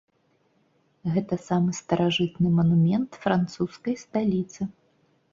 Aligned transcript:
Гэта 1.17 1.37
самы 1.49 1.75
старажытны 1.79 2.47
манумент 2.59 3.19
французскай 3.27 3.95
сталіцы. 4.05 4.61